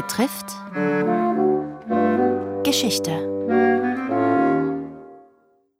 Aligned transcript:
betrifft 0.00 0.56
Geschichte. 2.64 3.10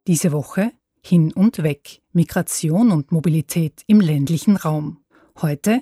Diese 0.05 0.31
Woche 0.31 0.71
hin 1.03 1.33
und 1.33 1.63
weg, 1.63 2.01
Migration 2.13 2.91
und 2.91 3.11
Mobilität 3.11 3.81
im 3.87 3.99
ländlichen 3.99 4.57
Raum. 4.57 4.99
Heute 5.41 5.81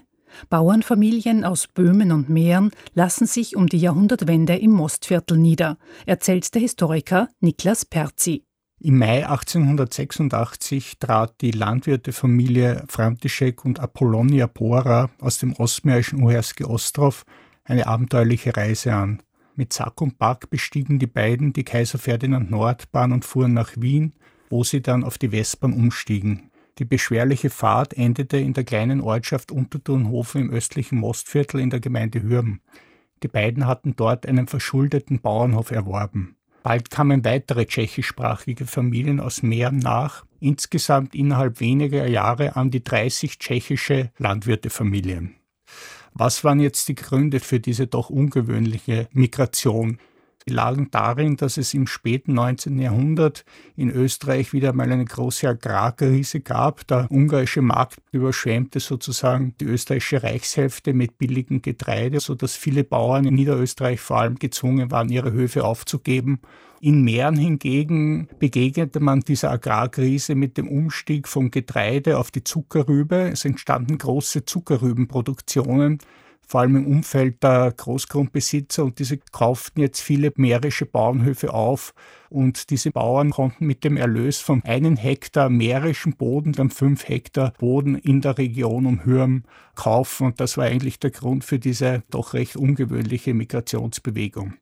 Bauernfamilien 0.49 1.43
aus 1.43 1.67
Böhmen 1.67 2.13
und 2.13 2.29
Mähren 2.29 2.71
lassen 2.93 3.25
sich 3.25 3.57
um 3.57 3.67
die 3.67 3.79
Jahrhundertwende 3.79 4.55
im 4.55 4.71
Mostviertel 4.71 5.37
nieder, 5.37 5.77
erzählt 6.05 6.53
der 6.53 6.61
Historiker 6.61 7.27
Niklas 7.41 7.83
Perzi. 7.83 8.45
Im 8.81 8.97
Mai 8.99 9.27
1886 9.27 10.99
trat 10.99 11.41
die 11.41 11.51
Landwirtefamilie 11.51 12.85
František 12.87 13.65
und 13.65 13.81
Apollonia 13.81 14.47
Bora 14.47 15.09
aus 15.19 15.39
dem 15.39 15.51
ostmährischen 15.55 16.23
Uherski 16.23 16.63
Ostrov 16.63 17.25
eine 17.69 17.87
abenteuerliche 17.87 18.55
Reise 18.55 18.93
an. 18.93 19.21
Mit 19.55 19.73
Sack 19.73 20.01
und 20.01 20.17
Back 20.17 20.49
bestiegen 20.49 20.99
die 20.99 21.07
beiden 21.07 21.53
die 21.53 21.63
Kaiser 21.63 21.97
Ferdinand 21.97 22.49
Nordbahn 22.49 23.11
und 23.11 23.25
fuhren 23.25 23.53
nach 23.53 23.71
Wien, 23.75 24.13
wo 24.49 24.63
sie 24.63 24.81
dann 24.81 25.03
auf 25.03 25.17
die 25.17 25.31
Westbahn 25.31 25.73
umstiegen. 25.73 26.49
Die 26.77 26.85
beschwerliche 26.85 27.49
Fahrt 27.49 27.93
endete 27.93 28.37
in 28.37 28.53
der 28.53 28.63
kleinen 28.63 29.01
Ortschaft 29.01 29.51
Unterturnhofen 29.51 30.41
im 30.41 30.49
östlichen 30.49 30.97
Mostviertel 30.97 31.59
in 31.59 31.69
der 31.69 31.81
Gemeinde 31.81 32.23
Hürm. 32.23 32.61
Die 33.21 33.27
beiden 33.27 33.67
hatten 33.67 33.95
dort 33.97 34.25
einen 34.25 34.47
verschuldeten 34.47 35.19
Bauernhof 35.19 35.71
erworben. 35.71 36.37
Bald 36.63 36.89
kamen 36.89 37.25
weitere 37.25 37.65
tschechischsprachige 37.65 38.65
Familien 38.65 39.19
aus 39.19 39.43
Mähren 39.43 39.79
nach, 39.79 40.25
insgesamt 40.39 41.15
innerhalb 41.15 41.59
weniger 41.59 42.07
Jahre 42.07 42.55
an 42.55 42.71
die 42.71 42.83
30 42.83 43.39
tschechische 43.39 44.11
Landwirtefamilien. 44.17 45.38
Was 46.19 46.43
waren 46.43 46.59
jetzt 46.59 46.89
die 46.89 46.95
Gründe 46.95 47.39
für 47.39 47.61
diese 47.61 47.87
doch 47.87 48.09
ungewöhnliche 48.09 49.07
Migration? 49.13 49.99
Die 50.47 50.53
lagen 50.53 50.87
darin, 50.89 51.35
dass 51.35 51.57
es 51.57 51.73
im 51.73 51.85
späten 51.85 52.33
19. 52.33 52.79
Jahrhundert 52.79 53.43
in 53.75 53.89
Österreich 53.89 54.53
wieder 54.53 54.73
mal 54.73 54.91
eine 54.91 55.05
große 55.05 55.47
Agrarkrise 55.47 56.39
gab. 56.39 56.87
Der 56.87 57.11
ungarische 57.11 57.61
Markt 57.61 57.97
überschwemmte 58.11 58.79
sozusagen 58.79 59.53
die 59.59 59.65
österreichische 59.65 60.23
Reichshälfte 60.23 60.93
mit 60.93 61.17
billigem 61.17 61.61
Getreide, 61.61 62.19
sodass 62.19 62.55
viele 62.55 62.83
Bauern 62.83 63.25
in 63.25 63.35
Niederösterreich 63.35 63.99
vor 63.99 64.19
allem 64.19 64.39
gezwungen 64.39 64.91
waren, 64.91 65.09
ihre 65.09 65.33
Höfe 65.33 65.65
aufzugeben. 65.65 66.39
In 66.81 67.03
Mähren 67.03 67.35
hingegen 67.35 68.29
begegnete 68.39 69.01
man 69.01 69.19
dieser 69.19 69.51
Agrarkrise 69.51 70.33
mit 70.35 70.57
dem 70.57 70.69
Umstieg 70.69 71.27
vom 71.27 71.51
Getreide 71.51 72.17
auf 72.17 72.31
die 72.31 72.45
Zuckerrübe. 72.45 73.29
Es 73.33 73.43
entstanden 73.43 73.97
große 73.97 74.45
Zuckerrübenproduktionen 74.45 75.99
vor 76.49 76.61
allem 76.61 76.77
im 76.77 76.87
Umfeld 76.87 77.43
der 77.43 77.71
Großgrundbesitzer 77.71 78.83
und 78.83 78.97
diese 78.97 79.19
kauften 79.31 79.81
jetzt 79.81 80.01
viele 80.01 80.33
mährische 80.35 80.87
Bauernhöfe 80.87 81.53
auf 81.53 81.93
und 82.29 82.71
diese 82.71 82.89
Bauern 82.89 83.29
konnten 83.29 83.67
mit 83.67 83.83
dem 83.83 83.97
Erlös 83.97 84.39
von 84.39 84.63
einem 84.63 84.97
Hektar 84.97 85.49
mährischen 85.49 86.15
Boden 86.15 86.53
dann 86.53 86.71
fünf 86.71 87.07
Hektar 87.07 87.53
Boden 87.59 87.93
in 87.93 88.21
der 88.21 88.39
Region 88.39 88.87
um 88.87 89.05
Hürm 89.05 89.43
kaufen 89.75 90.25
und 90.25 90.39
das 90.39 90.57
war 90.57 90.65
eigentlich 90.65 90.99
der 90.99 91.11
Grund 91.11 91.43
für 91.43 91.59
diese 91.59 92.01
doch 92.09 92.33
recht 92.33 92.57
ungewöhnliche 92.57 93.35
Migrationsbewegung. 93.35 94.55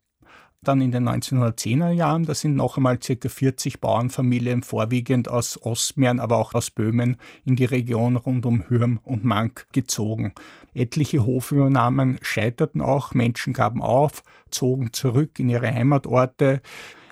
Dann 0.64 0.82
in 0.82 0.92
den 0.92 1.08
1910er 1.08 1.92
Jahren, 1.92 2.26
da 2.26 2.34
sind 2.34 2.56
noch 2.56 2.78
einmal 2.78 2.98
ca. 2.98 3.30
40 3.30 3.80
Bauernfamilien, 3.80 4.64
vorwiegend 4.64 5.30
aus 5.30 5.62
Ostmähren, 5.62 6.20
aber 6.20 6.38
auch 6.38 6.54
aus 6.56 6.72
Böhmen, 6.72 7.18
in 7.46 7.56
die 7.56 7.66
Region 7.66 8.16
rund 8.16 8.46
um 8.46 8.68
Hürm 8.68 9.00
und 9.04 9.24
Mank 9.24 9.68
gezogen. 9.72 10.34
Etliche 10.74 11.26
Hofübernahmen 11.26 12.18
scheiterten 12.22 12.82
auch, 12.82 13.14
Menschen 13.14 13.54
gaben 13.54 13.82
auf, 13.82 14.24
zogen 14.50 14.94
zurück 14.94 15.40
in 15.40 15.50
ihre 15.50 15.74
Heimatorte. 15.74 16.62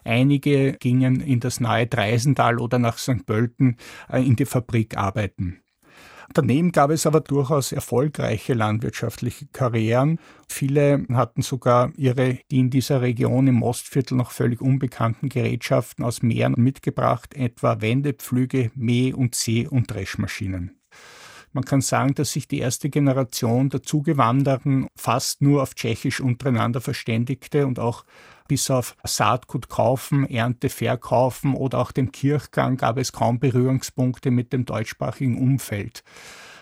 Einige 0.04 0.74
gingen 0.74 1.20
in 1.20 1.40
das 1.40 1.60
nahe 1.60 1.88
Dreisental 1.88 2.60
oder 2.60 2.78
nach 2.80 2.98
St. 2.98 3.26
Pölten 3.26 3.78
äh, 4.10 4.24
in 4.24 4.36
die 4.36 4.46
Fabrik 4.46 4.98
arbeiten. 4.98 5.62
Daneben 6.34 6.72
gab 6.72 6.92
es 6.92 7.06
aber 7.06 7.22
durchaus 7.22 7.72
erfolgreiche 7.72 8.54
landwirtschaftliche 8.54 9.48
Karrieren. 9.48 10.20
Viele 10.50 11.06
hatten 11.14 11.42
sogar 11.42 11.92
ihre, 11.98 12.40
die 12.52 12.60
in 12.60 12.70
dieser 12.70 13.02
Region 13.02 13.48
im 13.48 13.56
Mostviertel 13.56 14.18
noch 14.18 14.32
völlig 14.32 14.62
unbekannten 14.62 15.30
Gerätschaften 15.30 16.04
aus 16.04 16.22
Meeren 16.22 16.56
mitgebracht, 16.58 17.34
etwa 17.36 17.82
Wendepflüge, 17.82 18.72
Mäh- 18.76 19.14
und 19.14 19.36
See- 19.36 19.68
und 19.68 19.92
Dreschmaschinen. 19.92 20.80
Man 21.56 21.64
kann 21.64 21.80
sagen, 21.80 22.14
dass 22.16 22.34
sich 22.34 22.50
die 22.50 22.60
erste 22.60 22.90
Generation 22.90 23.70
der 23.70 23.82
Zugewanderten 23.82 24.88
fast 24.98 25.42
nur 25.42 25.64
auf 25.64 25.74
Tschechisch 25.74 26.20
untereinander 26.20 26.82
verständigte 26.82 27.66
und 27.66 27.80
auch 27.80 28.04
bis 28.50 28.70
auf 28.70 28.98
Saatgut 29.06 29.70
kaufen, 29.70 30.30
Ernte 30.30 30.68
verkaufen 30.68 31.54
oder 31.54 31.80
auch 31.80 31.94
dem 31.94 32.12
Kirchgang 32.12 32.76
gab 32.76 32.98
es 32.98 33.14
kaum 33.14 33.40
Berührungspunkte 33.40 34.32
mit 34.32 34.52
dem 34.52 34.66
deutschsprachigen 34.66 35.38
Umfeld. 35.38 36.04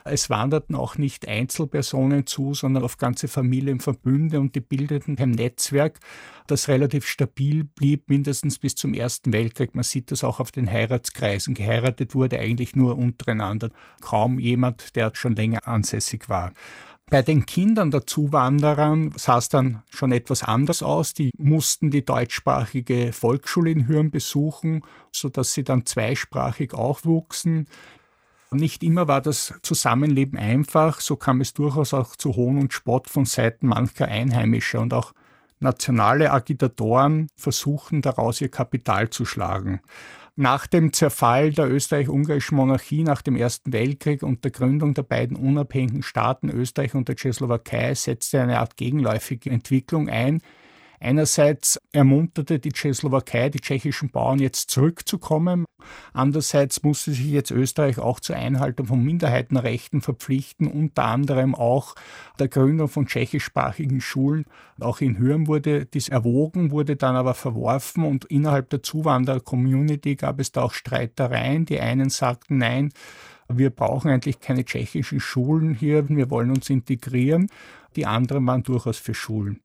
Es 0.05 0.29
wanderten 0.29 0.75
auch 0.75 0.97
nicht 0.97 1.27
Einzelpersonen 1.27 2.25
zu, 2.25 2.53
sondern 2.53 2.83
auf 2.83 2.97
ganze 2.97 3.27
Familienverbünde 3.27 4.39
und 4.39 4.55
die 4.55 4.61
bildeten 4.61 5.17
ein 5.17 5.31
Netzwerk, 5.31 5.99
das 6.47 6.67
relativ 6.67 7.07
stabil 7.07 7.63
blieb, 7.63 8.09
mindestens 8.09 8.59
bis 8.59 8.75
zum 8.75 8.93
Ersten 8.93 9.31
Weltkrieg. 9.31 9.75
Man 9.75 9.83
sieht 9.83 10.11
das 10.11 10.23
auch 10.23 10.39
auf 10.39 10.51
den 10.51 10.69
Heiratskreisen. 10.69 11.53
Geheiratet 11.53 12.15
wurde 12.15 12.39
eigentlich 12.39 12.75
nur 12.75 12.97
untereinander. 12.97 13.69
Kaum 14.01 14.39
jemand, 14.39 14.95
der 14.95 15.11
schon 15.15 15.35
länger 15.35 15.67
ansässig 15.67 16.27
war. 16.27 16.51
Bei 17.09 17.21
den 17.21 17.45
Kindern 17.45 17.91
der 17.91 18.07
Zuwanderern 18.07 19.13
sah 19.15 19.37
es 19.37 19.47
dann 19.47 19.83
schon 19.89 20.11
etwas 20.11 20.41
anders 20.43 20.81
aus. 20.81 21.13
Die 21.13 21.31
mussten 21.37 21.91
die 21.91 22.03
deutschsprachige 22.03 23.13
Volksschule 23.13 23.71
in 23.71 23.87
Hürn 23.87 24.09
besuchen, 24.09 24.81
sodass 25.11 25.53
sie 25.53 25.63
dann 25.63 25.85
zweisprachig 25.85 26.73
aufwuchsen. 26.73 27.67
Nicht 28.53 28.83
immer 28.83 29.07
war 29.07 29.21
das 29.21 29.53
Zusammenleben 29.61 30.37
einfach, 30.37 30.99
so 30.99 31.15
kam 31.15 31.41
es 31.41 31.53
durchaus 31.53 31.93
auch 31.93 32.15
zu 32.15 32.35
Hohn 32.35 32.57
und 32.57 32.73
Spott 32.73 33.09
von 33.09 33.25
Seiten 33.25 33.67
mancher 33.67 34.07
Einheimischer 34.07 34.81
und 34.81 34.93
auch 34.93 35.13
nationale 35.59 36.31
Agitatoren 36.31 37.27
versuchten 37.35 38.01
daraus 38.01 38.41
ihr 38.41 38.49
Kapital 38.49 39.09
zu 39.09 39.25
schlagen. 39.25 39.81
Nach 40.35 40.65
dem 40.65 40.93
Zerfall 40.93 41.51
der 41.51 41.69
österreich-ungarischen 41.71 42.55
Monarchie 42.55 43.03
nach 43.03 43.21
dem 43.21 43.35
Ersten 43.35 43.71
Weltkrieg 43.71 44.23
und 44.23 44.43
der 44.43 44.51
Gründung 44.51 44.95
der 44.95 45.03
beiden 45.03 45.37
unabhängigen 45.37 46.01
Staaten 46.01 46.49
Österreich 46.49 46.95
und 46.95 47.07
der 47.07 47.15
Tschechoslowakei 47.15 47.93
setzte 47.93 48.41
eine 48.41 48.59
Art 48.59 48.75
gegenläufige 48.75 49.51
Entwicklung 49.51 50.09
ein, 50.09 50.41
Einerseits 51.03 51.81
ermunterte 51.91 52.59
die 52.59 52.71
Tschechoslowakei 52.71 53.49
die 53.49 53.59
tschechischen 53.59 54.09
Bauern 54.09 54.39
jetzt 54.39 54.69
zurückzukommen. 54.69 55.65
Andererseits 56.13 56.81
musste 56.81 57.11
sich 57.11 57.25
jetzt 57.25 57.51
Österreich 57.51 57.99
auch 57.99 58.21
zur 58.21 58.37
Einhaltung 58.37 58.85
von 58.85 59.03
Minderheitenrechten 59.03 59.99
verpflichten, 59.99 60.65
unter 60.65 61.03
anderem 61.03 61.55
auch 61.55 61.95
der 62.39 62.47
Gründung 62.47 62.87
von 62.87 63.05
tschechischsprachigen 63.05 63.99
Schulen. 63.99 64.45
Auch 64.79 65.01
in 65.01 65.19
Hürm 65.19 65.47
wurde 65.47 65.85
dies 65.85 66.07
erwogen, 66.07 66.71
wurde 66.71 66.95
dann 66.95 67.17
aber 67.17 67.33
verworfen 67.33 68.05
und 68.05 68.23
innerhalb 68.23 68.69
der 68.69 68.81
Zuwanderer-Community 68.81 70.15
gab 70.15 70.39
es 70.39 70.53
da 70.53 70.61
auch 70.61 70.73
Streitereien. 70.73 71.65
Die 71.65 71.81
einen 71.81 72.11
sagten, 72.11 72.59
nein, 72.59 72.93
wir 73.49 73.71
brauchen 73.71 74.09
eigentlich 74.09 74.39
keine 74.39 74.63
tschechischen 74.63 75.19
Schulen 75.19 75.73
hier, 75.73 76.07
wir 76.07 76.29
wollen 76.29 76.51
uns 76.51 76.69
integrieren. 76.69 77.49
Die 77.97 78.05
anderen 78.05 78.47
waren 78.47 78.63
durchaus 78.63 78.99
für 78.99 79.13
Schulen. 79.13 79.62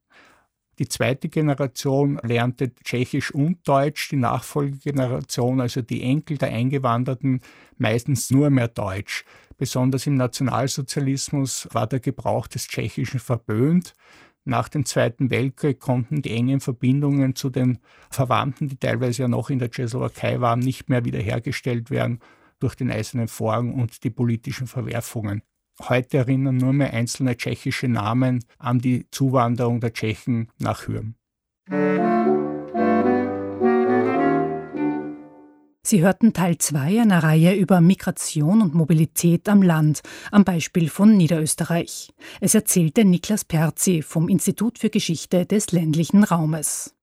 Die 0.79 0.87
zweite 0.87 1.27
Generation 1.27 2.19
lernte 2.23 2.73
Tschechisch 2.73 3.31
und 3.31 3.67
Deutsch, 3.67 4.09
die 4.09 4.15
Nachfolgegeneration, 4.15 5.59
also 5.59 5.81
die 5.81 6.01
Enkel 6.03 6.37
der 6.37 6.53
Eingewanderten, 6.53 7.41
meistens 7.77 8.31
nur 8.31 8.49
mehr 8.49 8.69
Deutsch. 8.69 9.25
Besonders 9.57 10.07
im 10.07 10.15
Nationalsozialismus 10.15 11.67
war 11.73 11.85
der 11.85 11.99
Gebrauch 11.99 12.47
des 12.47 12.69
Tschechischen 12.69 13.19
verböhnt. 13.19 13.93
Nach 14.45 14.69
dem 14.69 14.85
Zweiten 14.85 15.29
Weltkrieg 15.29 15.81
konnten 15.81 16.21
die 16.21 16.31
engen 16.31 16.61
Verbindungen 16.61 17.35
zu 17.35 17.49
den 17.49 17.79
Verwandten, 18.09 18.69
die 18.69 18.77
teilweise 18.77 19.23
ja 19.23 19.27
noch 19.27 19.49
in 19.49 19.59
der 19.59 19.69
Tschechoslowakei 19.69 20.39
waren, 20.39 20.59
nicht 20.59 20.87
mehr 20.87 21.03
wiederhergestellt 21.03 21.91
werden 21.91 22.19
durch 22.59 22.75
den 22.75 22.89
Eisernen 22.89 23.27
Vorhang 23.27 23.73
und 23.73 24.05
die 24.05 24.09
politischen 24.09 24.65
Verwerfungen. 24.65 25.43
Heute 25.87 26.17
erinnern 26.17 26.57
nur 26.57 26.73
mehr 26.73 26.93
einzelne 26.93 27.37
tschechische 27.37 27.87
Namen 27.87 28.43
an 28.57 28.79
die 28.79 29.05
Zuwanderung 29.11 29.79
der 29.79 29.93
Tschechen 29.93 30.49
nach 30.59 30.87
Hürm. 30.87 31.15
Sie 35.89 36.03
hörten 36.03 36.33
Teil 36.33 36.59
2 36.59 37.01
einer 37.01 37.23
Reihe 37.23 37.55
über 37.55 37.81
Migration 37.81 38.61
und 38.61 38.75
Mobilität 38.75 39.49
am 39.49 39.63
Land 39.63 40.01
am 40.31 40.43
Beispiel 40.43 40.87
von 40.87 41.17
Niederösterreich. 41.17 42.13
Es 42.41 42.53
erzählte 42.53 43.05
Niklas 43.05 43.43
Perzi 43.43 44.03
vom 44.03 44.29
Institut 44.29 44.77
für 44.77 44.91
Geschichte 44.91 45.47
des 45.47 45.71
ländlichen 45.71 46.23
Raumes. 46.23 46.93